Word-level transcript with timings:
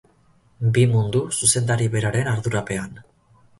Bi 0.77 0.85
mundu, 0.93 1.21
zuzendari 1.41 1.91
beraren 1.99 2.33
ardurapean. 2.35 3.01